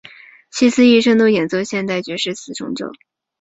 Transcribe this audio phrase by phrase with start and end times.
[0.49, 2.87] 希斯一生都演奏现代爵士四重奏。